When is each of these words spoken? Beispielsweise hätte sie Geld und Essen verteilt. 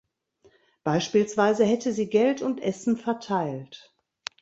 Beispielsweise 0.83 1.63
hätte 1.63 1.93
sie 1.93 2.09
Geld 2.09 2.41
und 2.41 2.59
Essen 2.59 2.97
verteilt. 2.97 3.93